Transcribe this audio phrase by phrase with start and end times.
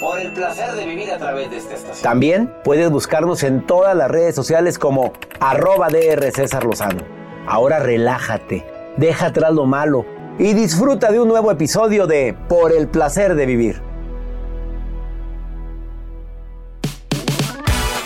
[0.00, 2.02] Por el placer de vivir a través de esta estación.
[2.02, 7.02] También puedes buscarnos en todas las redes sociales como arroba DR César Lozano.
[7.46, 8.64] Ahora relájate,
[8.96, 10.04] deja atrás lo malo
[10.38, 13.82] y disfruta de un nuevo episodio de Por el placer de vivir.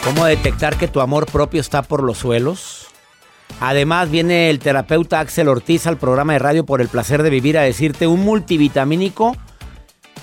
[0.04, 2.88] ¿Cómo detectar que tu amor propio está por los suelos?
[3.60, 7.56] Además viene el terapeuta Axel Ortiz al programa de radio por el placer de vivir
[7.56, 9.36] a decirte un multivitamínico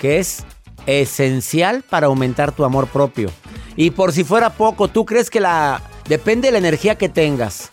[0.00, 0.44] que es
[0.86, 3.30] esencial para aumentar tu amor propio.
[3.76, 7.68] Y por si fuera poco, ¿tú crees que la depende de la energía que tengas,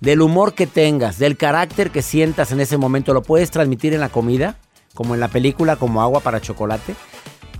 [0.00, 4.00] del humor que tengas, del carácter que sientas en ese momento, lo puedes transmitir en
[4.00, 4.58] la comida,
[4.94, 6.94] como en la película como agua para chocolate?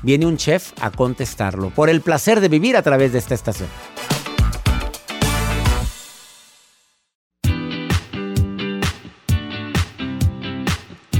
[0.02, 3.68] Viene un chef a contestarlo por el placer de vivir a través de esta estación.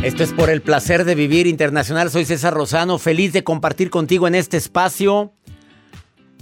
[0.03, 2.09] Esto es por el placer de vivir internacional.
[2.09, 5.32] Soy César Rosano, feliz de compartir contigo en este espacio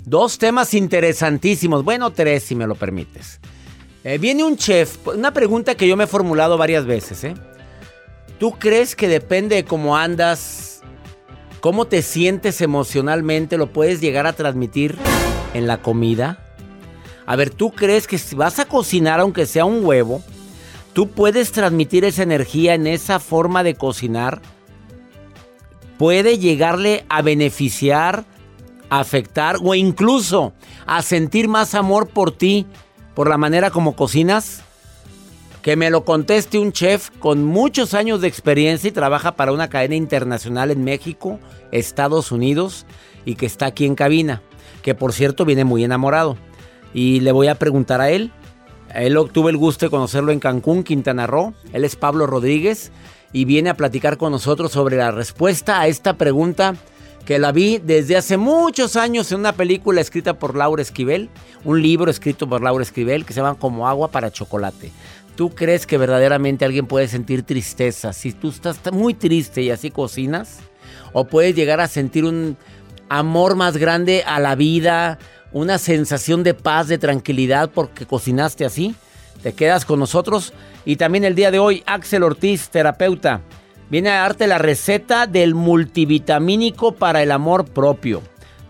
[0.05, 1.83] dos temas interesantísimos.
[1.83, 3.41] Bueno, tres, si me lo permites.
[4.05, 7.25] Eh, viene un chef, una pregunta que yo me he formulado varias veces.
[7.25, 7.35] ¿eh?
[8.39, 10.83] ¿Tú crees que depende de cómo andas,
[11.61, 14.97] cómo te sientes emocionalmente, lo puedes llegar a transmitir
[15.55, 16.45] en la comida?
[17.25, 20.23] A ver, ¿tú crees que si vas a cocinar, aunque sea un huevo,
[20.97, 24.41] tú puedes transmitir esa energía en esa forma de cocinar?
[25.99, 28.25] Puede llegarle a beneficiar,
[28.89, 30.55] afectar o incluso
[30.87, 32.65] a sentir más amor por ti,
[33.15, 34.63] por la manera como cocinas?
[35.61, 39.69] Que me lo conteste un chef con muchos años de experiencia y trabaja para una
[39.69, 41.39] cadena internacional en México,
[41.73, 42.87] Estados Unidos
[43.27, 44.41] y que está aquí en cabina.
[44.81, 46.39] Que por cierto viene muy enamorado.
[46.95, 48.33] Y le voy a preguntar a él.
[49.03, 51.55] Él tuve el gusto de conocerlo en Cancún, Quintana Roo.
[51.73, 52.93] Él es Pablo Rodríguez
[53.33, 56.75] y viene a platicar con nosotros sobre la respuesta a esta pregunta
[57.27, 61.29] que la vi desde hace muchos años en una película escrita por Laura Esquivel,
[61.65, 64.93] un libro escrito por Laura Esquivel que se llama Como agua para chocolate.
[65.35, 69.91] ¿Tú crees que verdaderamente alguien puede sentir tristeza si tú estás muy triste y así
[69.91, 70.61] cocinas?
[71.13, 72.57] ¿O puedes llegar a sentir un
[73.09, 75.19] amor más grande a la vida,
[75.57, 78.95] una sensación de paz, de tranquilidad porque cocinaste así?
[79.43, 80.53] Te quedas con nosotros.
[80.85, 83.41] Y también el día de hoy, Axel Ortiz, terapeuta,
[83.89, 88.21] viene a darte la receta del multivitamínico para el amor propio.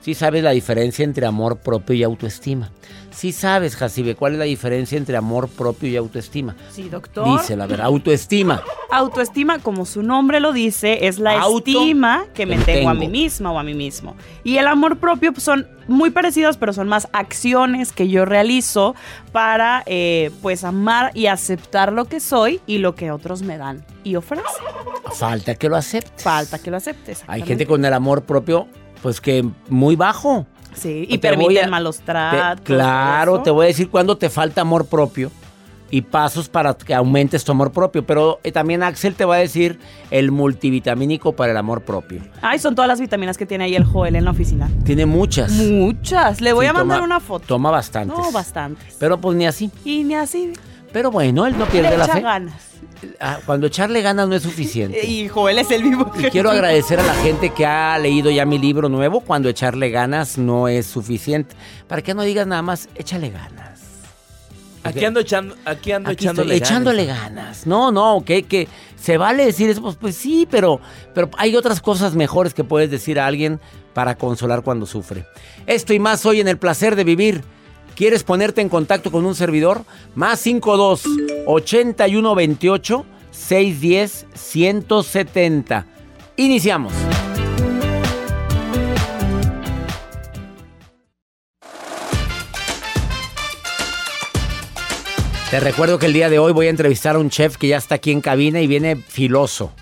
[0.01, 2.71] Sí sabes la diferencia entre amor propio y autoestima.
[3.17, 6.55] Sí sabes, Jacibe, cuál es la diferencia entre amor propio y autoestima.
[6.71, 7.41] Sí, doctor.
[7.41, 8.63] Dice la verdad, autoestima.
[8.91, 12.95] Autoestima, como su nombre lo dice, es la Auto estima que me me tengo a
[12.95, 14.17] mí misma o a mí mismo.
[14.45, 18.95] Y el amor propio pues, son muy parecidos, pero son más acciones que yo realizo
[19.33, 23.83] para eh, pues amar y aceptar lo que soy y lo que otros me dan
[24.05, 24.45] y ofrecen.
[25.15, 26.23] Falta que lo aceptes.
[26.23, 27.25] Falta que lo aceptes.
[27.29, 28.69] Hay gente con el amor propio,
[29.01, 30.47] pues que muy bajo.
[30.77, 32.65] Sí, y Te permiten a- malos Te- tratos.
[32.65, 35.31] claro, te voy a decir cuándo te falta amor propio
[35.91, 38.05] y pasos para que aumentes tu amor propio.
[38.05, 39.79] Pero eh, también Axel te va a decir
[40.11, 42.21] el multivitamínico para el amor propio.
[42.43, 44.69] Ay, son todas las vitaminas que tiene ahí el Joel en la oficina.
[44.85, 45.53] Tiene muchas.
[45.53, 46.41] Muchas.
[46.41, 47.47] Le voy Sí, a mandar toma- una foto.
[47.47, 48.19] Toma bastantes.
[48.19, 48.97] No, bastantes.
[48.99, 49.71] Pero pues ni así.
[49.85, 50.53] Y ni así.
[50.93, 52.21] Pero bueno, él no pierde le la echa fe.
[52.23, 52.55] ganas.
[53.21, 55.05] Ah, Cuando echarle ganas no es suficiente.
[55.07, 56.11] Y Joel es el vivo.
[56.19, 59.21] Y quiero agradecer a la gente que ha leído ya mi libro nuevo.
[59.21, 61.55] Cuando echarle ganas no es suficiente.
[61.89, 63.81] Para que no digas nada más, échale ganas.
[64.85, 66.71] Aquí ando echando, aquí ando Aquí echándole estoy ganas.
[66.71, 67.67] echándole ganas.
[67.67, 70.81] No, no, que, que se vale decir eso, pues, pues sí, pero,
[71.13, 73.59] pero hay otras cosas mejores que puedes decir a alguien
[73.95, 75.27] para consolar cuando sufre.
[75.67, 77.43] Esto y más hoy en el placer de vivir.
[77.97, 79.87] ¿Quieres ponerte en contacto con un servidor?
[80.15, 81.05] Más 52
[81.47, 85.87] 81 28 610 170.
[86.37, 86.93] Iniciamos.
[95.51, 97.79] Te recuerdo que el día de hoy voy a entrevistar a un chef que ya
[97.79, 99.73] está aquí en cabina y viene filoso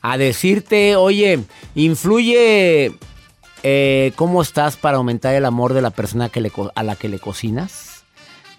[0.00, 1.40] a decirte, oye,
[1.74, 2.92] influye
[3.66, 6.30] eh, cómo estás para aumentar el amor de la persona
[6.74, 8.04] a la que le cocinas.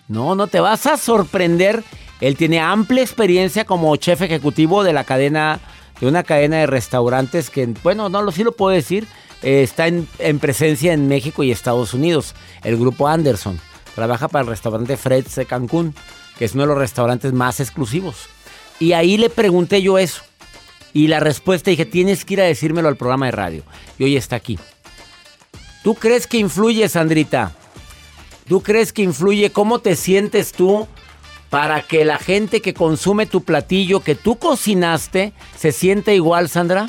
[0.08, 1.84] No, no te vas a sorprender.
[2.22, 5.60] Él tiene amplia experiencia como chef ejecutivo de la cadena,
[6.02, 9.08] de una cadena de restaurantes que, bueno, no lo sí lo puedo decir,
[9.44, 12.34] eh, está en, en presencia en México y Estados Unidos.
[12.64, 13.60] El grupo Anderson
[13.94, 15.94] trabaja para el restaurante Fred's de Cancún,
[16.40, 18.26] que es uno de los restaurantes más exclusivos.
[18.80, 20.24] Y ahí le pregunté yo eso.
[20.94, 23.64] Y la respuesta dije, tienes que ir a decírmelo al programa de radio.
[24.00, 24.58] Y hoy está aquí.
[25.86, 27.52] ¿Tú crees que influye, Sandrita?
[28.48, 30.88] ¿Tú crees que influye cómo te sientes tú
[31.52, 36.88] para que la gente que consume tu platillo que tú cocinaste se sienta igual, Sandra?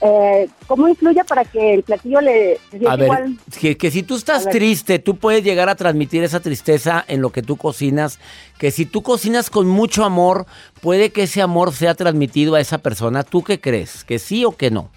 [0.00, 3.38] Eh, ¿Cómo influye para que el platillo le se sienta A ver, igual?
[3.60, 7.32] que, que si tú estás triste, tú puedes llegar a transmitir esa tristeza en lo
[7.32, 8.18] que tú cocinas.
[8.58, 10.46] Que si tú cocinas con mucho amor,
[10.80, 13.24] puede que ese amor sea transmitido a esa persona.
[13.24, 14.04] ¿Tú qué crees?
[14.04, 14.90] ¿Que sí o que no?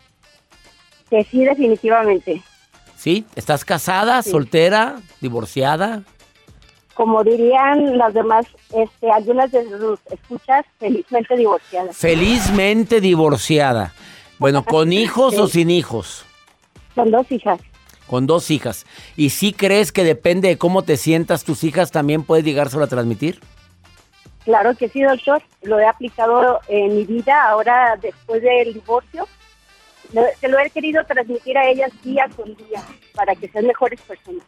[1.10, 2.42] Que sí, definitivamente.
[2.96, 3.26] ¿Sí?
[3.36, 4.32] ¿Estás casada, Sí.
[4.32, 6.04] soltera, divorciada?
[6.94, 11.96] Como dirían las demás, este, algunas de sus escuchas, felizmente divorciadas.
[11.96, 13.94] Felizmente divorciada.
[14.40, 16.26] Bueno, ¿con hijos o sin hijos?
[16.96, 17.60] Son dos hijas.
[18.08, 18.86] Con dos hijas.
[19.16, 22.88] ¿Y si crees que depende de cómo te sientas, tus hijas también puedes llegárselo a
[22.88, 23.40] transmitir?
[24.46, 25.44] Claro que sí, doctor.
[25.62, 29.28] Lo he aplicado en mi vida ahora después del divorcio.
[30.40, 32.84] Se lo he querido transmitir a ellas día con día
[33.14, 34.44] para que sean mejores personas.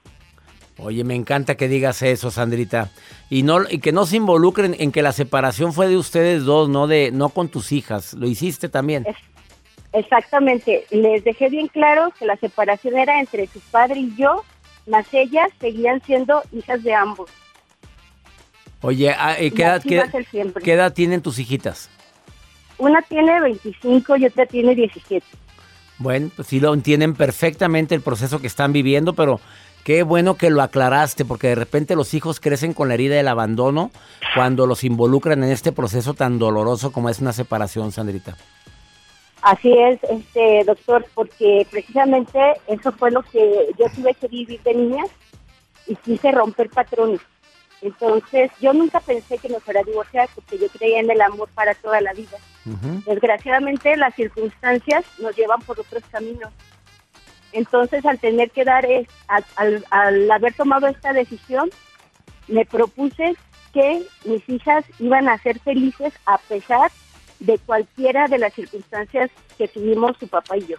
[0.78, 2.90] Oye, me encanta que digas eso, Sandrita.
[3.30, 6.70] Y no y que no se involucren en que la separación fue de ustedes dos,
[6.70, 8.14] no de no con tus hijas.
[8.14, 9.06] Lo hiciste también.
[9.08, 9.16] Es-
[9.92, 10.86] Exactamente.
[10.92, 14.44] Les dejé bien claro que la separación era entre su padre y yo,
[14.86, 17.30] más ellas seguían siendo hijas de ambos.
[18.82, 19.82] Oye, ah, eh, ¿qué, edad,
[20.64, 21.90] qué edad tienen tus hijitas?
[22.78, 25.26] Una tiene 25 y otra tiene 17.
[26.00, 29.42] Bueno, pues sí lo entienden perfectamente el proceso que están viviendo, pero
[29.84, 33.28] qué bueno que lo aclaraste, porque de repente los hijos crecen con la herida del
[33.28, 33.92] abandono
[34.34, 38.38] cuando los involucran en este proceso tan doloroso como es una separación, Sandrita.
[39.42, 44.74] Así es, este doctor, porque precisamente eso fue lo que yo tuve que vivir de
[44.74, 45.04] niña
[45.88, 47.22] y quise romper patrones.
[47.82, 51.48] Entonces, yo nunca pensé que me fuera a divorciar porque yo creía en el amor
[51.56, 52.38] para toda la vida.
[53.06, 56.52] Desgraciadamente, las circunstancias nos llevan por otros caminos.
[57.52, 61.70] Entonces, al tener que dar, es- al, al- al haber tomado esta decisión,
[62.48, 63.36] me propuse
[63.74, 66.92] que mis hijas iban a ser felices a pesar
[67.40, 70.78] de cualquiera de las circunstancias que tuvimos su papá y yo.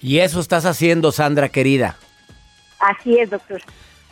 [0.00, 1.96] Y eso estás haciendo, Sandra querida.
[2.80, 3.62] Así es, doctor.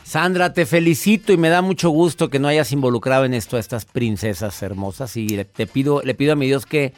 [0.05, 3.59] Sandra, te felicito y me da mucho gusto que no hayas involucrado en esto a
[3.59, 6.93] estas princesas hermosas y le, te pido, le pido a mi Dios que,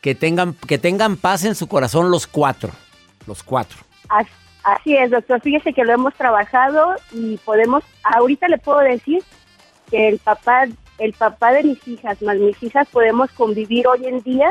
[0.00, 2.72] que, tengan, que tengan paz en su corazón los cuatro,
[3.28, 3.78] los cuatro.
[4.08, 4.26] As-
[4.64, 5.40] Así es, doctor.
[5.40, 9.22] Fíjese que lo hemos trabajado y podemos, ahorita le puedo decir
[9.88, 10.66] que el papá,
[10.98, 14.50] el papá de mis hijas, más mis hijas, podemos convivir hoy en día,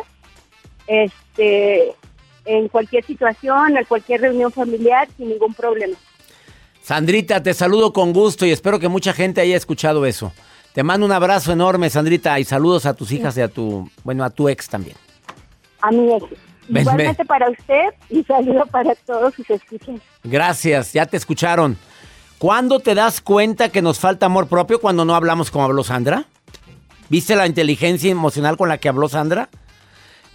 [0.87, 1.93] este,
[2.45, 5.95] en cualquier situación, en cualquier reunión familiar, sin ningún problema.
[6.87, 10.31] Sandrita, te saludo con gusto y espero que mucha gente haya escuchado eso.
[10.71, 14.23] Te mando un abrazo enorme, Sandrita, y saludos a tus hijas y a tu, bueno,
[14.23, 14.95] a tu ex también.
[15.81, 16.23] A es.
[16.69, 19.99] Ven, Igualmente para usted y saludo para todos sus escuchas.
[20.23, 21.77] Gracias, ya te escucharon.
[22.37, 26.23] ¿Cuándo te das cuenta que nos falta amor propio cuando no hablamos como habló Sandra?
[27.09, 29.49] ¿Viste la inteligencia emocional con la que habló Sandra?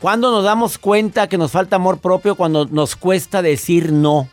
[0.03, 4.29] ¿Cuándo nos damos cuenta que nos falta amor propio cuando nos cuesta decir no?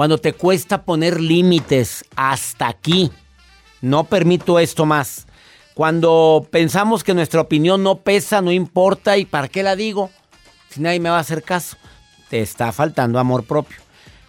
[0.00, 3.10] Cuando te cuesta poner límites hasta aquí.
[3.82, 5.26] No permito esto más.
[5.74, 10.08] Cuando pensamos que nuestra opinión no pesa, no importa y ¿para qué la digo?
[10.70, 11.76] Si nadie me va a hacer caso.
[12.30, 13.76] Te está faltando amor propio.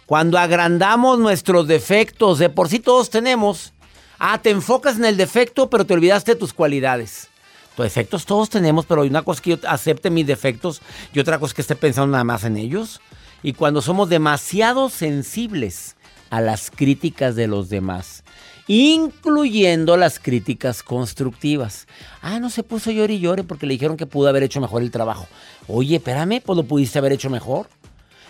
[0.04, 3.72] Cuando agrandamos nuestros defectos, de por sí todos tenemos.
[4.18, 7.30] Ah, te enfocas en el defecto, pero te olvidaste de tus cualidades.
[7.76, 10.82] Tus defectos todos tenemos, pero una cosa que yo acepte mis defectos
[11.14, 13.00] y otra cosa que esté pensando nada más en ellos.
[13.42, 15.96] Y cuando somos demasiado sensibles
[16.30, 18.24] a las críticas de los demás.
[18.68, 21.86] incluyendo las críticas constructivas.
[22.22, 24.82] Ah, no se puso llore y llore porque le dijeron que pudo haber hecho mejor
[24.82, 25.26] el trabajo.
[25.66, 27.68] Oye, espérame, pues lo pudiste haber hecho mejor.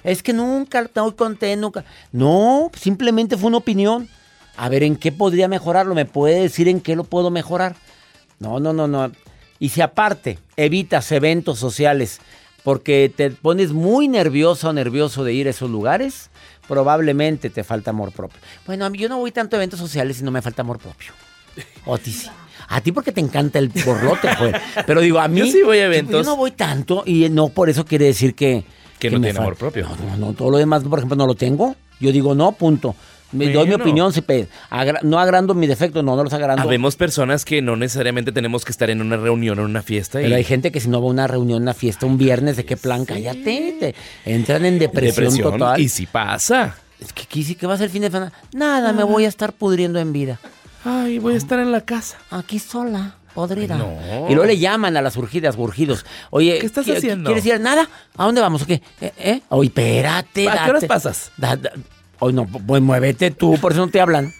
[0.03, 1.85] Es que nunca estoy contento, nunca.
[2.11, 4.09] No, simplemente fue una opinión.
[4.57, 5.95] A ver, ¿en qué podría mejorarlo?
[5.95, 7.77] ¿Me puede decir en qué lo puedo mejorar?
[8.41, 9.13] No, no, no, no.
[9.59, 12.21] Y si aparte evitas eventos sociales
[12.63, 16.31] porque te pones muy nervioso o nervioso de ir a esos lugares,
[16.69, 18.39] probablemente te falta amor propio.
[18.67, 20.79] Bueno, a mí yo no voy tanto a eventos sociales y no me falta amor
[20.79, 21.13] propio.
[21.85, 22.29] O a ti sí.
[22.69, 24.55] A ti porque te encanta el borlote, pues.
[24.87, 25.41] Pero digo, a mí.
[25.41, 26.25] Yo sí voy a eventos.
[26.25, 28.65] Yo no voy tanto y no por eso quiere decir que.
[28.99, 29.89] Que no me tiene amor propio.
[29.89, 31.75] No, no, no, todo lo demás, por ejemplo, no lo tengo.
[31.99, 32.95] Yo digo, no, punto.
[33.33, 34.23] Me doy mi opinión, si
[34.71, 36.63] agra- no agrando mis defectos, no, no los agrando.
[36.63, 40.21] Habemos personas que no necesariamente tenemos que estar en una reunión o en una fiesta.
[40.21, 42.57] y Pero hay gente que si no va a una reunión, una fiesta, un viernes,
[42.57, 43.05] ¿de qué plan?
[43.05, 43.77] Cállate.
[43.81, 45.53] te- entran en depresión, depresión.
[45.53, 45.81] total.
[45.81, 46.77] Y si pasa.
[47.01, 48.33] Es que sí que va a ser el fin de semana.
[48.53, 50.39] Nada, me voy a estar pudriendo en vida.
[50.85, 52.19] Ay, voy a estar en la casa.
[52.31, 53.77] Aquí sola, podrida.
[53.77, 54.27] No.
[54.29, 56.05] Y luego le llaman a las urgidas, urgidos.
[56.31, 57.29] Oye, ¿Qué estás ¿qui- haciendo?
[57.29, 57.61] ¿Quieres ir?
[57.61, 57.89] ¿Nada?
[58.17, 58.63] ¿A dónde vamos?
[58.63, 58.83] ¿O qué?
[59.01, 59.13] ¿Eh?
[59.19, 59.41] ¿Eh?
[59.49, 60.49] Oye, espérate.
[60.49, 61.31] ¿A qué horas pasas?
[61.37, 61.73] da- da-
[62.25, 64.33] Oye, no, pues muévete tú, por eso no te hablan.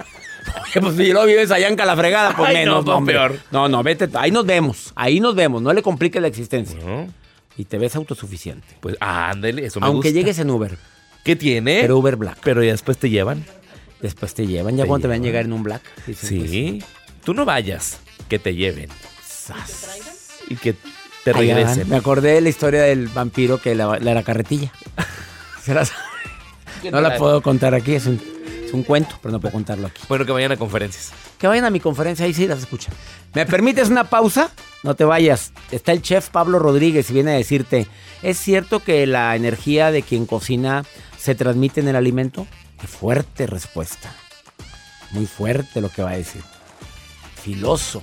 [0.81, 3.39] Pues si lo vives allá en Calafregada, pues Ay, menos, no, no, peor.
[3.51, 4.09] No, no, vete.
[4.15, 4.93] Ahí nos vemos.
[4.95, 5.63] Ahí nos vemos.
[5.63, 6.79] No le compliques la existencia.
[6.85, 7.09] ¿No?
[7.57, 8.67] Y te ves autosuficiente.
[8.81, 10.19] Pues ándale, eso me Aunque gusta.
[10.21, 10.79] llegues en Uber.
[11.25, 11.81] ¿Qué tiene?
[11.83, 12.39] Pero Uber Black.
[12.45, 13.45] Pero ya después te llevan.
[14.01, 14.77] Después te llevan.
[14.77, 15.83] Ya Te cuando te van a llegar en un Black.
[16.07, 16.83] dicen, pues, Sí.
[17.25, 17.99] Tú no vayas,
[18.29, 18.89] que te lleven.
[19.27, 19.87] sas.
[20.49, 20.75] Y que
[21.25, 21.89] te regresen.
[21.89, 24.73] Me acordé de la historia del vampiro que la, la era carretilla.
[25.63, 25.93] Se las-
[26.91, 28.21] no la puedo contar aquí, es un,
[28.65, 30.03] es un cuento, pero no puedo contarlo aquí.
[30.09, 31.13] Bueno, que vayan a conferencias.
[31.39, 32.95] Que vayan a mi conferencia, ahí sí las escuchan.
[33.35, 34.51] ¿Me permites una pausa?
[34.83, 35.53] No te vayas.
[35.71, 37.87] Está el chef Pablo Rodríguez y viene a decirte,
[38.23, 40.85] ¿es cierto que la energía de quien cocina
[41.19, 42.47] se transmite en el alimento?
[42.81, 44.13] Qué fuerte respuesta.
[45.13, 46.43] Muy fuerte lo que va a decir.
[47.43, 48.03] Filoso.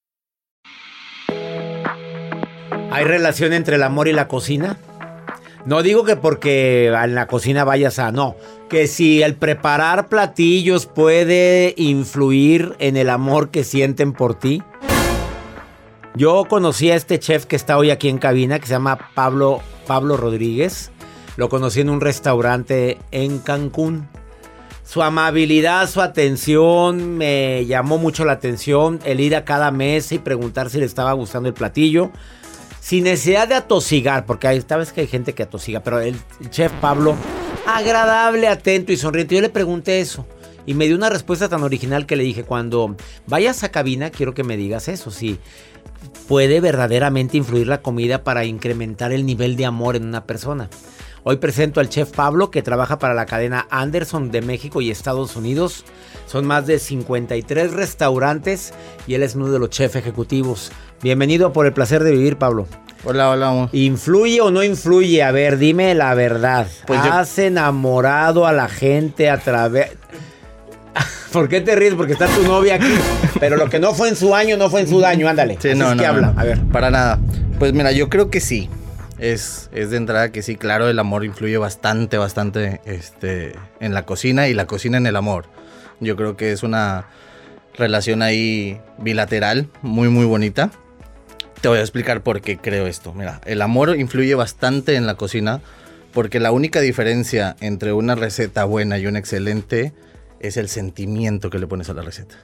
[2.91, 4.77] ¿Hay relación entre el amor y la cocina?
[5.65, 8.11] No digo que porque en la cocina vayas a...
[8.11, 8.35] No,
[8.69, 14.61] que si el preparar platillos puede influir en el amor que sienten por ti.
[16.15, 19.61] Yo conocí a este chef que está hoy aquí en cabina, que se llama Pablo,
[19.87, 20.91] Pablo Rodríguez.
[21.37, 24.09] Lo conocí en un restaurante en Cancún.
[24.83, 28.99] Su amabilidad, su atención me llamó mucho la atención.
[29.05, 32.11] El ir a cada mesa y preguntar si le estaba gustando el platillo.
[32.81, 36.49] Sin necesidad de atosigar, porque hay, sabes que hay gente que atosiga, pero el, el
[36.49, 37.15] chef Pablo,
[37.67, 39.35] agradable, atento y sonriente.
[39.35, 40.25] Yo le pregunté eso
[40.65, 42.95] y me dio una respuesta tan original que le dije, cuando
[43.27, 45.39] vayas a cabina, quiero que me digas eso, si
[46.27, 50.67] puede verdaderamente influir la comida para incrementar el nivel de amor en una persona.
[51.23, 55.35] Hoy presento al chef Pablo que trabaja para la cadena Anderson de México y Estados
[55.35, 55.85] Unidos.
[56.25, 58.73] Son más de 53 restaurantes
[59.05, 60.71] y él es uno de los chefs ejecutivos.
[61.01, 62.67] Bienvenido por el placer de vivir, Pablo.
[63.03, 63.69] Hola, hola, amor.
[63.71, 65.23] ¿Influye o no influye?
[65.23, 66.67] A ver, dime la verdad.
[66.85, 69.91] Pues yo- ¿Has enamorado a la gente a través...
[71.33, 71.95] ¿Por qué te ríes?
[71.95, 72.93] Porque está tu novia aquí.
[73.39, 75.27] Pero lo que no fue en su año, no fue en su daño.
[75.27, 75.57] Ándale.
[75.59, 76.33] Sí, Así no, es no, que no, habla.
[76.37, 76.59] A ver.
[76.71, 77.19] Para nada.
[77.57, 78.69] Pues mira, yo creo que sí.
[79.17, 84.03] Es, es de entrada que sí, claro, el amor influye bastante, bastante este, en la
[84.03, 85.45] cocina y la cocina en el amor.
[85.99, 87.05] Yo creo que es una
[87.75, 90.71] relación ahí bilateral, muy, muy bonita.
[91.61, 93.13] Te voy a explicar por qué creo esto.
[93.13, 95.61] Mira, el amor influye bastante en la cocina
[96.13, 99.93] porque la única diferencia entre una receta buena y una excelente
[100.39, 102.35] es el sentimiento que le pones a la receta.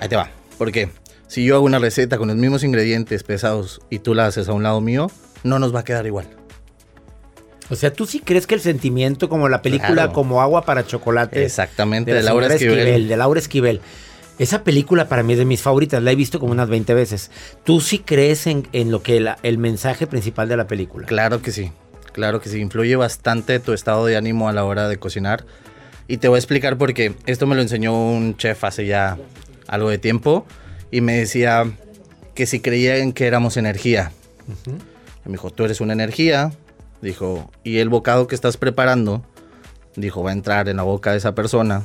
[0.00, 0.30] Ahí te va.
[0.58, 0.90] Porque
[1.28, 4.52] si yo hago una receta con los mismos ingredientes pesados y tú la haces a
[4.52, 5.08] un lado mío,
[5.44, 6.26] no nos va a quedar igual.
[7.68, 10.12] O sea, ¿tú sí crees que el sentimiento, como la película Claro.
[10.12, 11.44] como agua para chocolate?
[11.44, 13.08] Exactamente, de Laura Esquivel.
[13.08, 13.80] De Laura Esquivel.
[14.38, 17.30] Esa película para mí es de mis favoritas, la he visto como unas 20 veces.
[17.64, 21.06] ¿Tú sí crees en, en lo que la- el mensaje principal de la película?
[21.06, 21.72] Claro que sí,
[22.12, 22.58] claro que sí.
[22.60, 25.46] Influye bastante tu estado de ánimo a la hora de cocinar.
[26.06, 27.14] Y te voy a explicar por qué.
[27.24, 29.16] Esto me lo enseñó un chef hace ya
[29.66, 30.44] algo de tiempo.
[30.90, 31.64] Y me decía
[32.34, 34.12] que si creía en que éramos energía.
[34.66, 36.52] Y me dijo, tú eres una energía.
[37.02, 39.24] Dijo, y el bocado que estás preparando,
[39.96, 41.82] dijo, va a entrar en la boca de esa persona.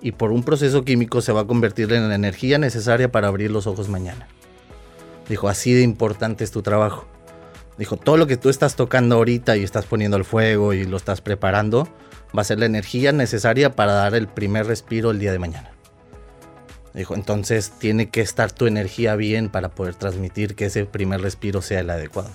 [0.00, 3.50] Y por un proceso químico se va a convertir en la energía necesaria para abrir
[3.50, 4.28] los ojos mañana.
[5.28, 7.06] Dijo, así de importante es tu trabajo.
[7.76, 10.96] Dijo, todo lo que tú estás tocando ahorita y estás poniendo al fuego y lo
[10.96, 11.88] estás preparando,
[12.36, 15.70] va a ser la energía necesaria para dar el primer respiro el día de mañana.
[16.94, 21.62] Dijo, entonces tiene que estar tu energía bien para poder transmitir que ese primer respiro
[21.62, 22.30] sea el adecuado.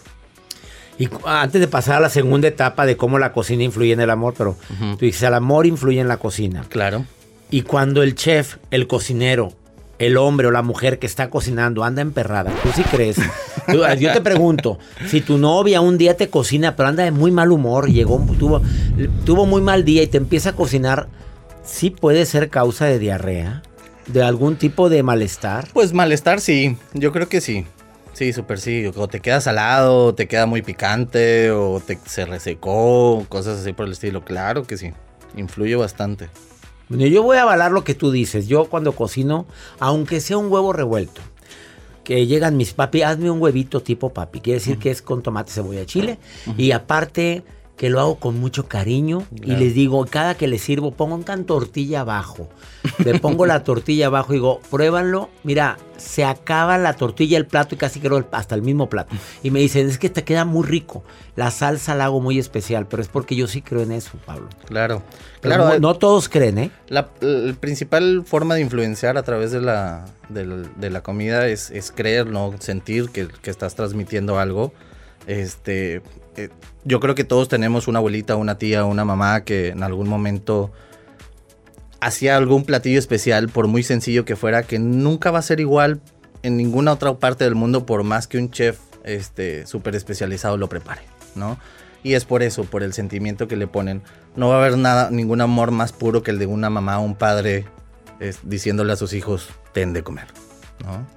[0.98, 4.10] Y antes de pasar a la segunda etapa de cómo la cocina influye en el
[4.10, 4.56] amor, pero
[4.98, 6.64] tú dices, el amor influye en la cocina.
[6.70, 7.06] Claro.
[7.54, 9.54] Y cuando el chef, el cocinero,
[10.00, 13.18] el hombre o la mujer que está cocinando anda emperrada, ¿tú sí crees?
[14.00, 17.52] Yo te pregunto, si tu novia un día te cocina, pero anda de muy mal
[17.52, 18.60] humor, llegó, tuvo,
[19.24, 21.10] tuvo muy mal día y te empieza a cocinar,
[21.64, 23.62] ¿sí puede ser causa de diarrea?
[24.08, 25.68] ¿De algún tipo de malestar?
[25.74, 27.68] Pues malestar sí, yo creo que sí.
[28.14, 28.90] Sí, súper sí.
[28.96, 33.74] O te queda salado, o te queda muy picante, o te, se resecó, cosas así
[33.74, 34.26] por el estilo.
[34.26, 34.92] Claro que sí,
[35.38, 36.30] influye bastante.
[36.94, 38.48] Bueno, yo voy a avalar lo que tú dices.
[38.48, 39.48] Yo cuando cocino,
[39.80, 41.22] aunque sea un huevo revuelto,
[42.04, 44.42] que llegan mis papi, hazme un huevito tipo papi.
[44.42, 46.20] Quiere decir que es con tomate, cebolla, chile.
[46.56, 47.42] Y aparte
[47.78, 49.26] que lo hago con mucho cariño.
[49.42, 52.48] Y les digo, cada que les sirvo, pongan tortilla abajo.
[53.04, 55.30] Le pongo la tortilla abajo y digo, pruébanlo.
[55.44, 59.16] Mira, se acaba la tortilla, el plato y casi creo el- hasta el mismo plato.
[59.42, 61.04] Y me dicen, es que te queda muy rico.
[61.36, 64.50] La salsa la hago muy especial, pero es porque yo sí creo en eso, Pablo.
[64.66, 65.02] Claro.
[65.42, 66.72] Claro, no, eh, no todos creen, ¿eh?
[66.90, 71.72] La, la principal forma de influenciar a través de la, del- de la comida es,
[71.72, 72.54] es creer, ¿no?
[72.60, 74.72] Sentir que, que estás transmitiendo algo.
[75.28, 76.02] Este,
[76.36, 76.50] eh,
[76.84, 80.72] yo creo que todos tenemos una abuelita, una tía, una mamá que en algún momento
[82.02, 86.02] hacía algún platillo especial, por muy sencillo que fuera, que nunca va a ser igual
[86.42, 90.68] en ninguna otra parte del mundo, por más que un chef este, súper especializado lo
[90.68, 91.02] prepare,
[91.36, 91.58] ¿no?
[92.04, 94.02] Y es por eso, por el sentimiento que le ponen.
[94.36, 97.04] No va a haber nada, ningún amor más puro que el de una mamá o
[97.04, 97.66] un padre
[98.20, 100.28] es, diciéndole a sus hijos, ten de comer,
[100.84, 101.08] ¿no?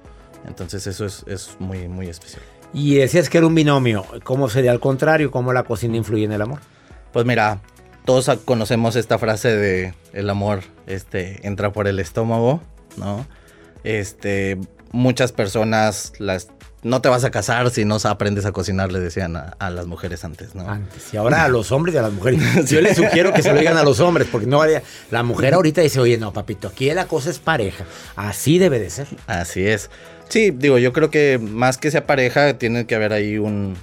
[0.47, 2.43] Entonces eso es, es muy, muy especial.
[2.73, 4.05] Y decías que era un binomio.
[4.23, 5.31] ¿Cómo sería al contrario?
[5.31, 6.59] ¿Cómo la cocina influye en el amor?
[7.13, 7.61] Pues mira,
[8.05, 12.61] todos conocemos esta frase de el amor este, entra por el estómago,
[12.97, 13.25] ¿no?
[13.83, 14.57] Este,
[14.91, 16.49] muchas personas las
[16.83, 19.87] no te vas a casar si no aprendes a cocinar, le decían a, a las
[19.87, 20.69] mujeres antes, ¿no?
[20.69, 21.13] Antes.
[21.13, 22.39] Y ahora a los hombres y a las mujeres.
[22.69, 24.61] Yo les sugiero que se lo digan a los hombres, porque no.
[25.11, 27.83] La mujer ahorita dice, oye, no, papito, aquí la cosa es pareja.
[28.15, 29.07] Así debe de ser.
[29.27, 29.89] Así es.
[30.29, 33.75] Sí, digo, yo creo que más que sea pareja, tiene que haber ahí un,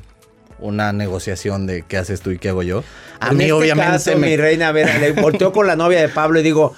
[0.58, 2.84] una negociación de qué haces tú y qué hago yo.
[3.20, 5.74] A En mí, este obviamente, caso, me- mi reina, a ver, le volteó con la
[5.74, 6.74] novia de Pablo y digo,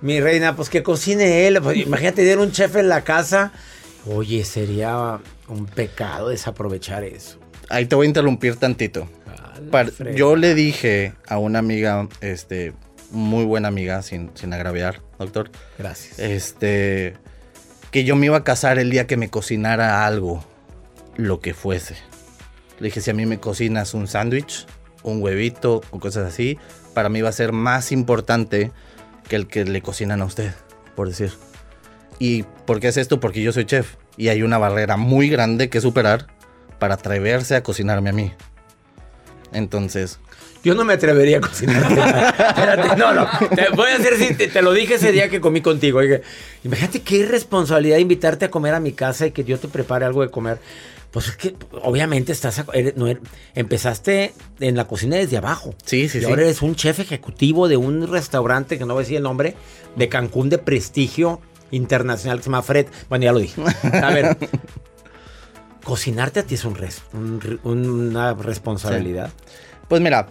[0.00, 1.60] mi reina, pues que cocine él.
[1.62, 3.52] Pues, imagínate, tener un chef en la casa.
[4.06, 5.18] Oye, sería
[5.50, 7.38] un pecado desaprovechar eso.
[7.68, 9.08] ahí te voy a interrumpir tantito.
[10.14, 12.72] Yo le dije a una amiga, este,
[13.10, 16.18] muy buena amiga, sin, sin agraviar, doctor, Gracias.
[16.18, 17.14] este,
[17.90, 20.44] que yo me iba a casar el día que me cocinara algo,
[21.16, 21.96] lo que fuese.
[22.78, 24.66] Le dije, si a mí me cocinas un sándwich,
[25.02, 26.58] un huevito o cosas así,
[26.94, 28.72] para mí va a ser más importante
[29.28, 30.54] que el que le cocinan a usted,
[30.96, 31.32] por decir.
[32.18, 33.20] ¿Y por qué es esto?
[33.20, 36.26] Porque yo soy chef y hay una barrera muy grande que superar
[36.78, 38.32] para atreverse a cocinarme a mí.
[39.52, 40.18] Entonces,
[40.62, 41.82] Yo no me atrevería a cocinar.
[41.90, 43.26] Espérate, no, no.
[43.54, 46.00] Te voy a decir si te, te lo dije ese día que comí contigo.
[46.02, 46.20] Dije,
[46.64, 50.20] imagínate qué irresponsabilidad invitarte a comer a mi casa y que yo te prepare algo
[50.22, 50.58] de comer.
[51.10, 53.22] Pues es que obviamente estás a- eres- no eres-
[53.54, 55.74] empezaste en la cocina desde abajo.
[55.84, 56.26] Sí, sí, y sí.
[56.26, 59.54] ahora eres un chef ejecutivo de un restaurante que no voy a decir el nombre,
[59.96, 62.86] de Cancún de prestigio internacional que se llama Fred.
[63.08, 63.60] Bueno, ya lo dije.
[64.02, 64.36] A ver,
[65.84, 69.30] cocinarte a ti es un res- un una responsabilidad.
[69.88, 70.28] Pues mira,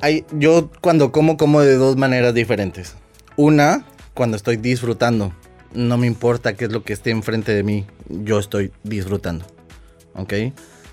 [0.00, 2.94] hay, yo cuando como, como de dos maneras diferentes.
[3.36, 5.32] Una, cuando estoy disfrutando.
[5.74, 9.46] No me importa qué es lo que esté enfrente de mí, yo estoy disfrutando.
[10.14, 10.34] ¿Ok?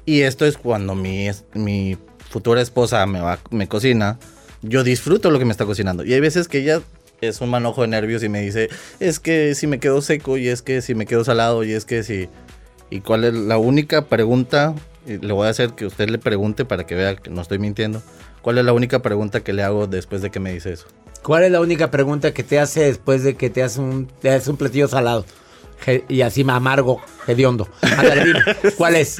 [0.05, 1.97] Y esto es cuando mi, mi
[2.29, 4.17] futura esposa me, va, me cocina,
[4.61, 6.05] yo disfruto lo que me está cocinando.
[6.05, 6.81] Y hay veces que ella
[7.21, 10.47] es un manojo de nervios y me dice, es que si me quedo seco, y
[10.47, 12.29] es que si me quedo salado, y es que si...
[12.91, 14.73] ¿Y cuál es la única pregunta
[15.05, 17.59] y le voy a hacer que usted le pregunte para que vea que no estoy
[17.59, 18.01] mintiendo.
[18.41, 20.87] ¿Cuál es la única pregunta que le hago después de que me dice eso?
[21.23, 24.29] ¿Cuál es la única pregunta que te hace después de que te hace un, te
[24.29, 25.25] hace un platillo salado?
[26.07, 27.67] Y así amargo, hediondo.
[28.77, 29.17] ¿Cuál es?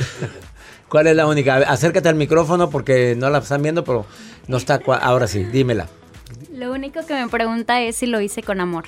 [0.89, 1.55] ¿Cuál es la única?
[1.55, 4.05] Acércate al micrófono porque no la están viendo, pero
[4.47, 4.81] no está.
[5.01, 5.87] Ahora sí, dímela.
[6.59, 8.83] Lo único que me pregunta es si lo hice con amor.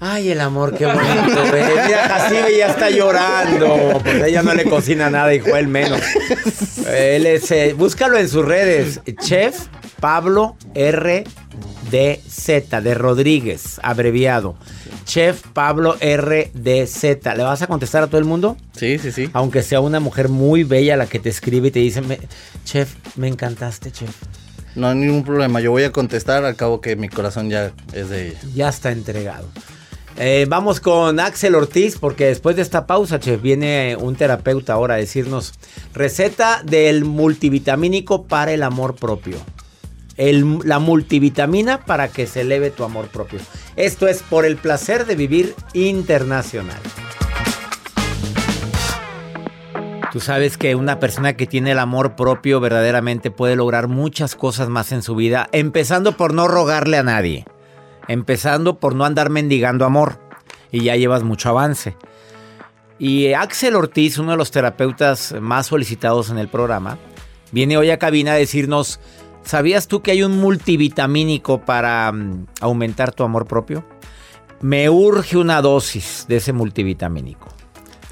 [0.00, 1.44] Ay, el amor, qué bonito.
[1.54, 1.74] ¿eh?
[1.86, 4.00] Mira, Jacibe ya está llorando.
[4.02, 6.00] Pues ella no le cocina nada y Joel menos.
[6.88, 9.00] Él es, eh, búscalo en sus redes.
[9.20, 9.66] Chef
[10.00, 11.22] Pablo R.
[11.88, 12.20] D.
[12.28, 12.80] Z.
[12.80, 14.56] de Rodríguez, abreviado.
[15.04, 16.50] Chef Pablo R.
[16.52, 16.86] D.
[16.88, 17.34] Z.
[17.36, 18.56] ¿Le vas a contestar a todo el mundo?
[18.76, 19.30] Sí, sí, sí.
[19.34, 22.18] Aunque sea una mujer muy bella la que te escribe y te dice, "Me-
[22.64, 24.10] Chef, me encantaste, chef.
[24.74, 25.60] No hay ningún problema.
[25.60, 28.40] Yo voy a contestar al cabo que mi corazón ya es de ella.
[28.54, 29.48] Ya está entregado.
[30.18, 34.94] Eh, vamos con Axel Ortiz, porque después de esta pausa, chef, viene un terapeuta ahora
[34.94, 35.52] a decirnos
[35.94, 39.36] receta del multivitamínico para el amor propio.
[40.18, 43.40] El- la multivitamina para que se eleve tu amor propio.
[43.76, 46.78] Esto es por el placer de vivir internacional.
[50.12, 54.68] Tú sabes que una persona que tiene el amor propio verdaderamente puede lograr muchas cosas
[54.68, 57.46] más en su vida, empezando por no rogarle a nadie.
[58.08, 60.20] Empezando por no andar mendigando amor.
[60.70, 61.96] Y ya llevas mucho avance.
[62.98, 66.98] Y Axel Ortiz, uno de los terapeutas más solicitados en el programa,
[67.50, 69.00] viene hoy a cabina a decirnos,
[69.44, 73.82] ¿sabías tú que hay un multivitamínico para mm, aumentar tu amor propio?
[74.60, 77.48] Me urge una dosis de ese multivitamínico.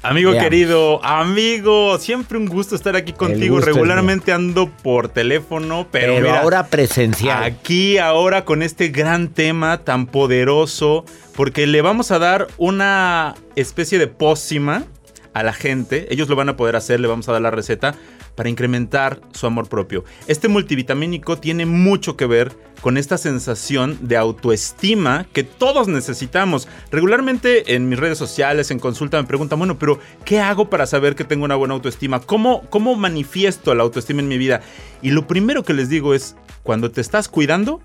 [0.03, 0.49] Amigo Veamos.
[0.49, 3.59] querido, amigo, siempre un gusto estar aquí contigo.
[3.59, 7.43] Regularmente ando por teléfono, pero, Pero, mira, ahora presencial.
[7.43, 13.99] aquí ahora con este gran tema tan poderoso, porque le vamos a dar una especie
[13.99, 14.85] de pócima
[15.33, 16.07] a la gente.
[16.09, 17.95] Ellos lo van a poder hacer, le vamos a dar la receta
[18.35, 20.03] para incrementar su amor propio.
[20.27, 26.67] Este multivitamínico tiene mucho que ver con esta sensación de autoestima que todos necesitamos.
[26.91, 31.15] Regularmente en mis redes sociales, en consulta, me preguntan, bueno, pero ¿qué hago para saber
[31.15, 32.19] que tengo una buena autoestima?
[32.19, 34.61] ¿Cómo, cómo manifiesto la autoestima en mi vida?
[35.01, 37.81] Y lo primero que les digo es, cuando te estás cuidando,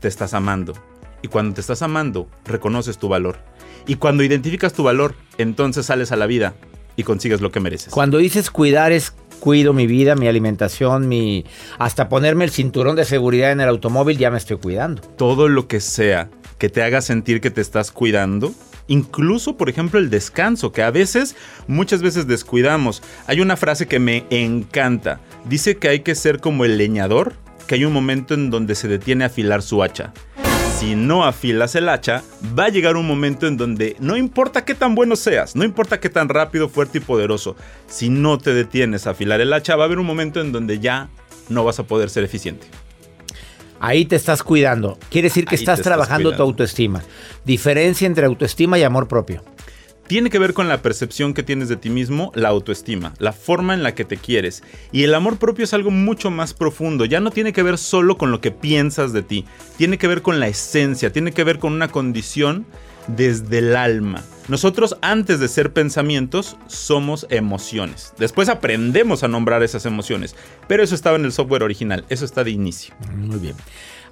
[0.00, 0.74] te estás amando.
[1.20, 3.38] Y cuando te estás amando, reconoces tu valor.
[3.86, 6.54] Y cuando identificas tu valor, entonces sales a la vida
[6.98, 7.94] y consigues lo que mereces.
[7.94, 11.44] Cuando dices cuidar es cuido mi vida, mi alimentación, mi
[11.78, 15.00] hasta ponerme el cinturón de seguridad en el automóvil ya me estoy cuidando.
[15.16, 18.52] todo lo que sea que te haga sentir que te estás cuidando.
[18.88, 21.36] Incluso, por ejemplo, el descanso, que a veces,
[21.68, 23.00] muchas veces descuidamos.
[23.28, 25.20] Hay una frase que me encanta.
[25.44, 27.34] Dice que hay que ser como el leñador,
[27.68, 30.12] que hay un momento en donde se detiene a afilar su hacha.
[30.78, 32.22] Si no afilas el hacha,
[32.56, 35.98] va a llegar un momento en donde no importa qué tan bueno seas, no importa
[35.98, 37.56] qué tan rápido, fuerte y poderoso,
[37.88, 40.78] si no te detienes a afilar el hacha, va a haber un momento en donde
[40.78, 41.08] ya
[41.48, 42.68] no vas a poder ser eficiente.
[43.80, 45.00] Ahí te estás cuidando.
[45.10, 47.02] Quiere decir que estás trabajando tu autoestima.
[47.44, 49.42] Diferencia entre autoestima y amor propio.
[50.08, 53.74] Tiene que ver con la percepción que tienes de ti mismo, la autoestima, la forma
[53.74, 54.62] en la que te quieres.
[54.90, 57.04] Y el amor propio es algo mucho más profundo.
[57.04, 59.44] Ya no tiene que ver solo con lo que piensas de ti.
[59.76, 62.64] Tiene que ver con la esencia, tiene que ver con una condición
[63.06, 64.24] desde el alma.
[64.48, 68.14] Nosotros antes de ser pensamientos somos emociones.
[68.16, 70.34] Después aprendemos a nombrar esas emociones.
[70.68, 72.94] Pero eso estaba en el software original, eso está de inicio.
[73.14, 73.56] Muy bien.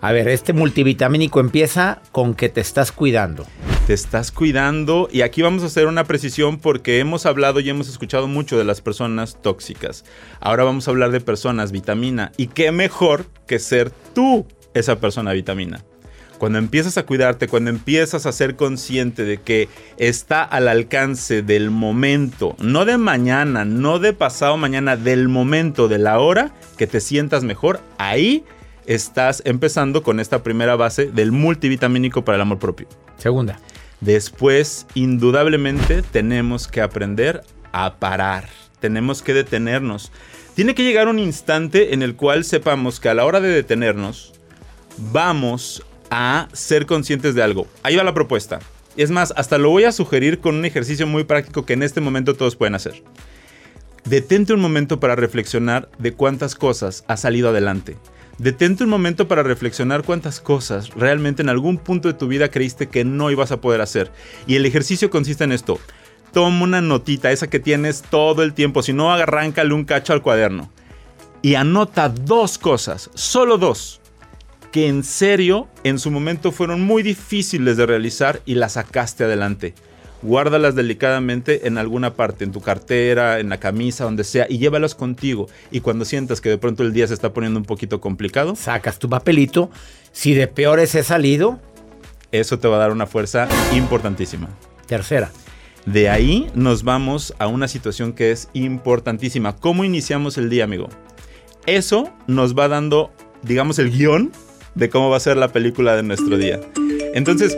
[0.03, 3.47] A ver, este multivitamínico empieza con que te estás cuidando.
[3.87, 7.89] Te estás cuidando y aquí vamos a hacer una precisión porque hemos hablado y hemos
[7.89, 10.05] escuchado mucho de las personas tóxicas.
[10.41, 14.45] Ahora vamos a hablar de personas vitamina y qué mejor que ser tú
[14.75, 15.85] esa persona vitamina.
[16.39, 19.69] Cuando empiezas a cuidarte, cuando empiezas a ser consciente de que
[19.99, 25.99] está al alcance del momento, no de mañana, no de pasado mañana, del momento, de
[25.99, 28.45] la hora, que te sientas mejor, ahí
[28.87, 32.89] estás empezando con esta primera base del multivitamínico para el amor propio.
[33.17, 33.61] Segunda.
[34.01, 38.49] Después, indudablemente, tenemos que aprender a parar.
[38.81, 40.13] Tenemos que detenernos.
[40.55, 44.33] Tiene que llegar un instante en el cual sepamos que a la hora de detenernos,
[45.13, 47.67] vamos a ser conscientes de algo.
[47.83, 48.61] Ahí va la propuesta.
[48.97, 52.01] Es más, hasta lo voy a sugerir con un ejercicio muy práctico que en este
[52.01, 53.03] momento todos pueden hacer.
[54.05, 57.97] Detente un momento para reflexionar de cuántas cosas has salido adelante.
[58.39, 62.89] Detente un momento para reflexionar cuántas cosas realmente en algún punto de tu vida creíste
[62.89, 64.13] que no ibas a poder hacer.
[64.47, 65.81] Y el ejercicio consiste en esto.
[66.33, 68.83] Toma una notita, esa que tienes todo el tiempo.
[68.83, 70.71] Si no, arráncale un cacho al cuaderno.
[71.41, 74.03] Y anota dos cosas, solo dos,
[74.71, 79.75] que en serio en su momento fueron muy difíciles de realizar y las sacaste adelante.
[80.27, 84.95] Guárdalas delicadamente en alguna parte, en tu cartera, en la camisa, donde sea, y llévalas
[84.95, 85.49] contigo.
[85.71, 88.99] Y cuando sientas que de pronto el día se está poniendo un poquito complicado, Sacas
[88.99, 89.71] tu papelito.
[90.13, 91.59] Si de peores he salido,
[92.33, 94.49] eso te va a dar una fuerza importantísima.
[94.87, 95.31] tercera.
[95.87, 99.55] De ahí nos vamos a una situación que es importantísima.
[99.57, 100.89] ¿Cómo iniciamos el día, amigo?
[101.67, 103.13] Eso nos va dando,
[103.43, 104.33] digamos, el guion
[104.75, 106.61] de cómo va a ser la película de nuestro día.
[107.15, 107.57] Entonces,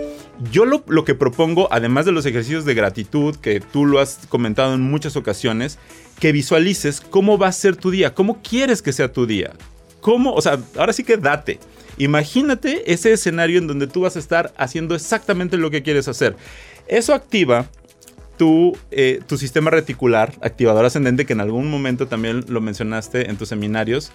[0.51, 4.75] yo lo, que propongo, además de los ejercicios de gratitud, que tú lo has comentado
[4.75, 5.79] en muchas ocasiones,
[6.21, 9.53] que visualices cómo va a ser tu día, cómo quieres que sea tu día.
[10.01, 10.33] ¿Cómo?
[10.33, 11.59] O sea, ahora sí que date.
[11.99, 16.37] Imagínate ese escenario en donde tú vas a estar haciendo exactamente lo que quieres hacer.
[16.87, 17.69] Eso activa
[18.37, 23.37] tu, eh, tu sistema reticular, activador ascendente, que en algún momento también lo mencionaste en
[23.37, 24.13] tus seminarios,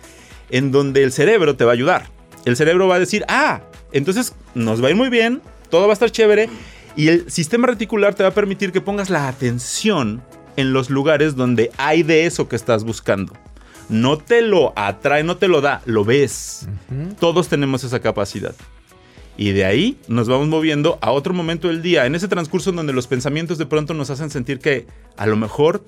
[0.49, 2.07] en donde el cerebro te va a ayudar.
[2.45, 5.41] El cerebro va a decir, ah, entonces nos va a ir muy bien,
[5.73, 6.49] todo va a estar chévere,
[6.95, 10.21] y el sistema reticular te va a permitir que pongas la atención
[10.55, 13.33] en los lugares donde hay de eso que estás buscando.
[13.89, 16.67] No te lo atrae, no te lo da, lo ves.
[17.19, 18.53] Todos tenemos esa capacidad.
[19.36, 22.75] Y de ahí nos vamos moviendo a otro momento del día, en ese transcurso en
[22.75, 24.86] donde los pensamientos de pronto nos hacen sentir que
[25.17, 25.83] a lo mejor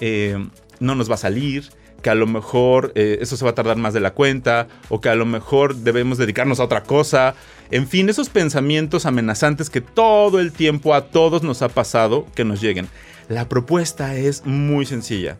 [0.00, 0.36] eh,
[0.80, 1.64] no nos va a salir,
[2.02, 5.00] que a lo mejor eh, eso se va a tardar más de la cuenta, o
[5.00, 7.34] que a lo mejor debemos dedicarnos a otra cosa.
[7.70, 12.44] En fin, esos pensamientos amenazantes que todo el tiempo a todos nos ha pasado que
[12.44, 12.88] nos lleguen.
[13.28, 15.38] La propuesta es muy sencilla.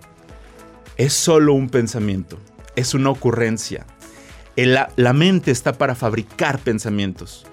[0.96, 2.38] Es solo un pensamiento,
[2.76, 3.86] es una ocurrencia.
[4.54, 7.46] La mente está para fabricar pensamientos.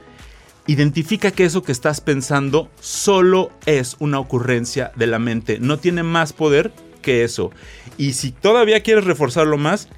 [0.66, 5.60] Identifica que eso que estás pensando solo es una ocurrencia de la mente.
[5.62, 7.52] No tiene más poder que eso.
[7.98, 9.90] Y si todavía quieres reforzarlo más,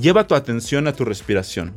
[0.00, 1.72] lleva tu atención a tu respiración.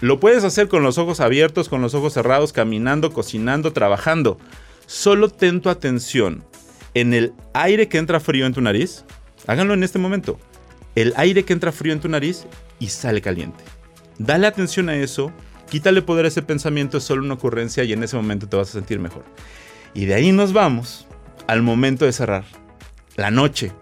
[0.00, 4.38] Lo puedes hacer con los ojos abiertos, con los ojos cerrados, caminando, cocinando, trabajando.
[4.86, 6.44] Solo ten tu atención
[6.92, 9.04] en el aire que entra frío en tu nariz.
[9.46, 10.38] Háganlo en este momento.
[10.94, 12.46] El aire que entra frío en tu nariz
[12.78, 13.64] y sale caliente.
[14.18, 15.32] Dale atención a eso,
[15.70, 18.70] quítale poder a ese pensamiento, es solo una ocurrencia y en ese momento te vas
[18.70, 19.24] a sentir mejor.
[19.94, 21.06] Y de ahí nos vamos
[21.46, 22.44] al momento de cerrar,
[23.16, 23.72] la noche.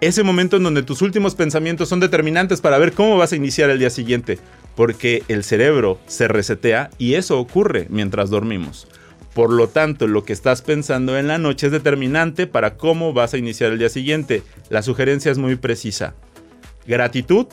[0.00, 3.68] Ese momento en donde tus últimos pensamientos son determinantes para ver cómo vas a iniciar
[3.68, 4.38] el día siguiente,
[4.74, 8.88] porque el cerebro se resetea y eso ocurre mientras dormimos.
[9.34, 13.34] Por lo tanto, lo que estás pensando en la noche es determinante para cómo vas
[13.34, 14.42] a iniciar el día siguiente.
[14.70, 16.14] La sugerencia es muy precisa.
[16.86, 17.46] Gratitud,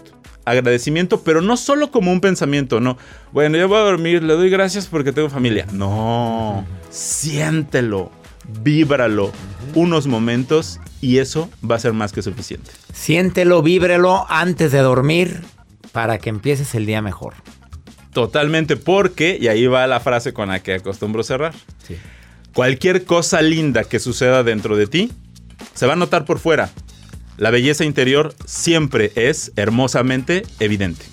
[0.45, 2.97] agradecimiento, pero no solo como un pensamiento, no.
[3.33, 5.67] Bueno, ya voy a dormir, le doy gracias porque tengo familia.
[5.73, 8.09] No, siéntelo,
[8.63, 9.33] víbralo
[9.75, 12.71] unos momentos y eso va a ser más que suficiente.
[12.93, 15.41] Siéntelo, víbrelo antes de dormir
[15.91, 17.33] para que empieces el día mejor.
[18.13, 21.53] Totalmente, porque, y ahí va la frase con la que acostumbro cerrar.
[22.53, 25.11] Cualquier cosa linda que suceda dentro de ti
[25.75, 26.71] se va a notar por fuera.
[27.37, 31.05] La belleza interior siempre es hermosamente evidente.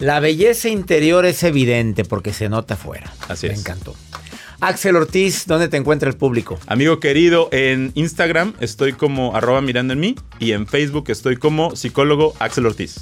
[0.00, 3.12] La belleza interior es evidente porque se nota afuera.
[3.28, 3.60] Así Me es.
[3.60, 3.94] encantó.
[4.60, 6.58] Axel Ortiz, ¿dónde te encuentra el público?
[6.66, 11.74] Amigo querido, en Instagram estoy como arroba mirando en mí y en Facebook estoy como
[11.76, 12.96] psicólogo Axel Ortiz.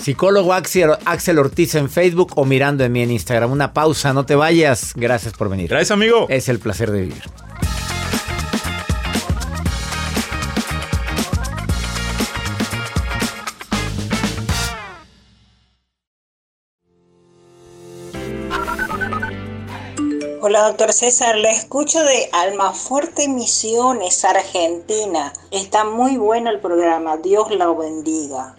[0.00, 3.52] Psicólogo Axel, Axel Ortiz en Facebook o mirando en mí en Instagram.
[3.52, 4.94] Una pausa, no te vayas.
[4.96, 5.68] Gracias por venir.
[5.68, 6.26] Gracias, amigo.
[6.30, 7.22] Es el placer de vivir.
[20.44, 21.36] Hola, doctor César.
[21.36, 25.32] Le escucho de Almafuerte Misiones, Argentina.
[25.52, 27.16] Está muy bueno el programa.
[27.16, 28.56] Dios lo bendiga.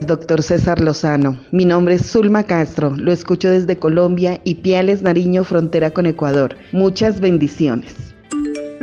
[0.00, 5.44] Doctor César Lozano, mi nombre es Zulma Castro, lo escucho desde Colombia y Piales Nariño,
[5.44, 6.56] frontera con Ecuador.
[6.72, 8.15] Muchas bendiciones.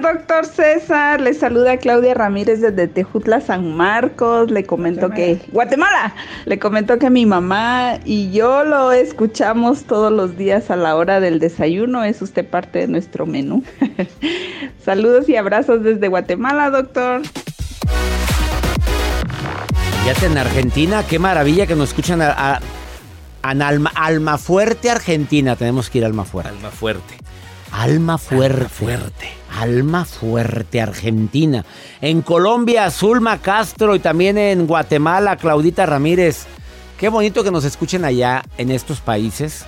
[0.03, 4.51] Doctor César, le saluda Claudia Ramírez desde Tejutla, San Marcos.
[4.51, 5.39] Le comento que.
[5.53, 6.13] Guatemala.
[6.43, 11.21] Le comento que mi mamá y yo lo escuchamos todos los días a la hora
[11.21, 12.03] del desayuno.
[12.03, 13.63] Es usted parte de nuestro menú.
[14.83, 17.21] Saludos y abrazos desde Guatemala, doctor.
[20.01, 22.59] Fíjate en Argentina, qué maravilla que nos escuchan a,
[23.41, 25.55] Alma, Alma Fuerte, Argentina.
[25.55, 26.49] Tenemos que ir a Alma Fuerte.
[26.49, 27.15] Alma fuerte.
[27.71, 28.67] Alma Fuerte.
[28.67, 29.42] fuerte.
[29.59, 31.65] Alma Fuerte, Argentina.
[32.01, 36.45] En Colombia, Zulma Castro y también en Guatemala, Claudita Ramírez.
[36.99, 39.65] Qué bonito que nos escuchen allá en estos países.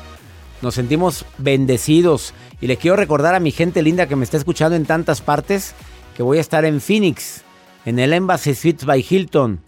[0.62, 2.34] Nos sentimos bendecidos.
[2.62, 5.74] Y le quiero recordar a mi gente linda que me está escuchando en tantas partes
[6.16, 7.44] que voy a estar en Phoenix,
[7.86, 9.60] en el Embassy Suites by Hilton,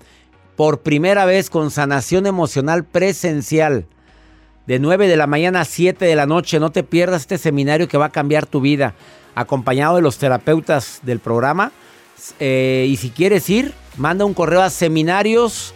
[0.56, 3.86] por primera vez con sanación emocional presencial.
[4.66, 6.60] de 9 de la mañana a 7 de la noche.
[6.60, 8.96] No te pierdas este seminario que va a cambiar tu vida,
[9.38, 11.72] acompañado de los terapeutas del programa.
[12.40, 15.76] Eh, y si quieres ir, manda un correo a seminarios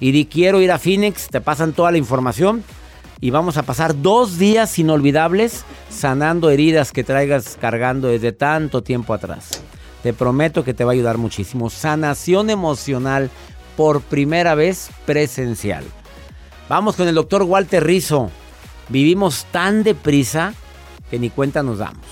[0.00, 2.64] y di quiero ir a Phoenix, te pasan toda la información
[3.20, 9.12] y vamos a pasar dos días inolvidables sanando heridas que traigas cargando desde tanto tiempo
[9.12, 9.62] atrás.
[10.02, 11.70] Te prometo que te va a ayudar muchísimo.
[11.70, 13.30] Sanación emocional
[13.76, 15.84] por primera vez presencial.
[16.68, 18.30] Vamos con el doctor Walter Rizzo.
[18.88, 20.54] Vivimos tan deprisa
[21.10, 22.04] que ni cuenta nos damos.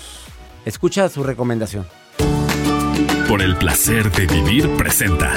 [0.65, 1.87] Escucha su recomendación.
[3.29, 5.33] Por el placer de vivir presenta.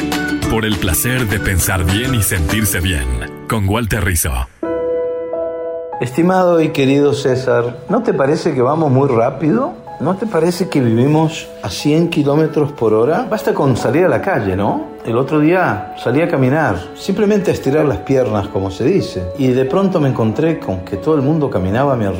[0.50, 3.08] Por el placer de pensar bien y sentirse bien.
[3.48, 4.48] Con Walter Rizzo.
[6.02, 9.85] Estimado y querido César, ¿no te parece que vamos muy rápido?
[10.00, 13.26] ¿No te parece que vivimos a 100 kilómetros por hora?
[13.30, 14.96] Basta con salir a la calle, ¿no?
[15.06, 19.48] El otro día salí a caminar, simplemente a estirar las piernas, como se dice, y
[19.48, 22.12] de pronto me encontré con que todo el mundo caminaba a mi, a,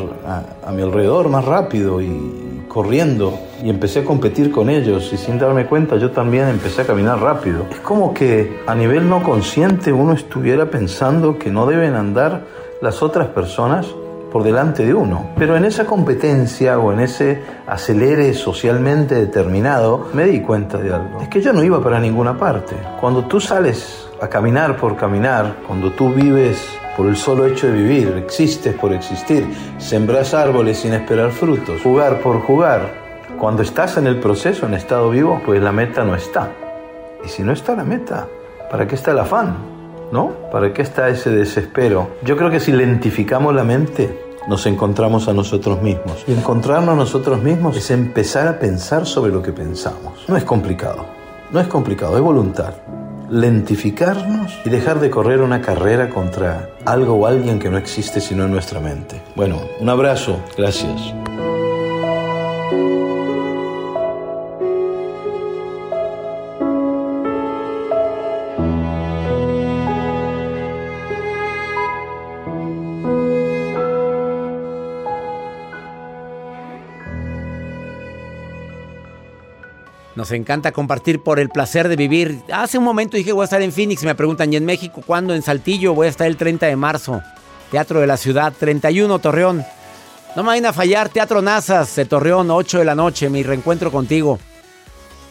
[0.66, 5.38] a mi alrededor más rápido y corriendo, y empecé a competir con ellos, y sin
[5.38, 7.66] darme cuenta yo también empecé a caminar rápido.
[7.72, 12.44] Es como que a nivel no consciente uno estuviera pensando que no deben andar
[12.82, 13.88] las otras personas
[14.36, 15.30] por delante de uno.
[15.38, 21.22] Pero en esa competencia o en ese acelere socialmente determinado, me di cuenta de algo.
[21.22, 22.76] Es que yo no iba para ninguna parte.
[23.00, 26.68] Cuando tú sales a caminar por caminar, cuando tú vives
[26.98, 32.20] por el solo hecho de vivir, existes por existir, sembras árboles sin esperar frutos, jugar
[32.20, 32.92] por jugar,
[33.40, 36.52] cuando estás en el proceso, en estado vivo, pues la meta no está.
[37.24, 38.28] Y si no está la meta,
[38.70, 39.56] ¿para qué está el afán?
[40.12, 40.34] ¿No?
[40.52, 42.10] ¿Para qué está ese desespero?
[42.22, 46.24] Yo creo que si lentificamos la mente, nos encontramos a nosotros mismos.
[46.28, 50.26] Y encontrarnos a nosotros mismos es empezar a pensar sobre lo que pensamos.
[50.28, 51.06] No es complicado,
[51.52, 52.74] no es complicado, es voluntad.
[53.30, 58.46] Lentificarnos y dejar de correr una carrera contra algo o alguien que no existe sino
[58.46, 59.22] en nuestra mente.
[59.36, 61.25] Bueno, un abrazo, gracias.
[80.26, 82.42] Nos encanta compartir por el placer de vivir.
[82.52, 84.02] Hace un momento dije voy a estar en Phoenix.
[84.04, 85.36] Me preguntan, ¿y en México cuándo?
[85.36, 87.22] En Saltillo voy a estar el 30 de marzo.
[87.70, 89.64] Teatro de la Ciudad, 31 Torreón.
[90.36, 93.92] No me vayan a fallar, Teatro Nazas de Torreón, 8 de la noche, mi reencuentro
[93.92, 94.40] contigo.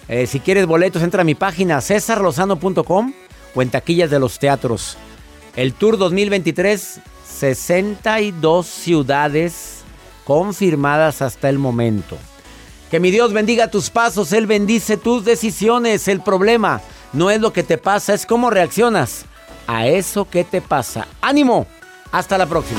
[0.07, 3.13] Eh, si quieres boletos, entra a mi página cesarlozano.com
[3.53, 4.97] o en taquillas de los teatros.
[5.57, 9.83] El Tour 2023, 62 ciudades
[10.25, 12.17] confirmadas hasta el momento.
[12.95, 16.07] Que mi Dios bendiga tus pasos, Él bendice tus decisiones.
[16.07, 16.81] El problema
[17.13, 19.25] no es lo que te pasa, es cómo reaccionas
[19.67, 21.09] a eso que te pasa.
[21.21, 21.67] Ánimo,
[22.13, 22.79] hasta la próxima.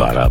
[0.00, 0.30] Para